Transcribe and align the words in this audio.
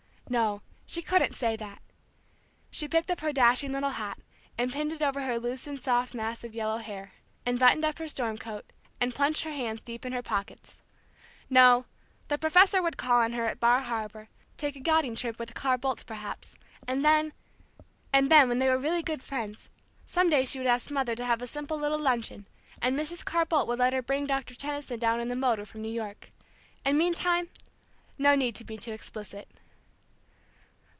No, 0.31 0.61
she 0.85 1.01
couldn't 1.01 1.35
say 1.35 1.57
that. 1.57 1.81
She 2.69 2.87
picked 2.87 3.11
up 3.11 3.19
her 3.19 3.33
dashing 3.33 3.73
little 3.73 3.89
hat, 3.89 4.19
and 4.57 4.71
pinned 4.71 4.93
it 4.93 5.01
over 5.01 5.23
her 5.23 5.37
loosened 5.37 5.81
soft 5.83 6.13
mass 6.13 6.45
of 6.45 6.55
yellow 6.55 6.77
hair, 6.77 7.11
and 7.45 7.59
buttoned 7.59 7.83
up 7.83 7.99
her 7.99 8.07
storm 8.07 8.37
coat, 8.37 8.63
and 9.01 9.13
plunged 9.13 9.43
her 9.43 9.51
hands 9.51 9.81
deep 9.81 10.05
in 10.05 10.13
her 10.13 10.21
pockets. 10.21 10.81
No, 11.49 11.83
the 12.29 12.37
professor 12.37 12.81
would 12.81 12.95
call 12.95 13.19
on 13.21 13.33
her 13.33 13.45
at 13.45 13.59
Bar 13.59 13.81
Harbor, 13.81 14.29
take 14.55 14.77
a 14.77 14.79
yachting 14.79 15.15
trip 15.15 15.37
with 15.37 15.49
the 15.49 15.53
Carr 15.53 15.77
Boldts 15.77 16.05
perhaps, 16.05 16.55
and 16.87 17.03
then 17.03 17.33
and 18.13 18.31
then, 18.31 18.47
when 18.47 18.59
they 18.59 18.69
were 18.69 18.77
really 18.77 19.03
good 19.03 19.21
friends, 19.21 19.69
some 20.05 20.29
day 20.29 20.45
she 20.45 20.59
would 20.59 20.65
ask. 20.67 20.89
Mother 20.89 21.13
to 21.13 21.25
have 21.25 21.41
a 21.41 21.45
simple 21.47 21.77
little 21.77 21.99
luncheon, 21.99 22.47
and 22.81 22.95
Mrs. 22.97 23.25
Carr 23.25 23.43
Boldt 23.45 23.67
would 23.67 23.79
let 23.79 23.91
her 23.91 24.01
bring 24.01 24.27
Dr. 24.27 24.55
Tenison 24.55 24.97
down 24.97 25.19
in 25.19 25.27
the 25.27 25.35
motor 25.35 25.65
from 25.65 25.81
New 25.81 25.91
York. 25.91 26.31
And 26.85 26.97
meantime 26.97 27.49
no 28.17 28.33
need 28.33 28.55
to 28.55 28.63
be 28.63 28.77
too 28.77 28.93
explicit. 28.93 29.49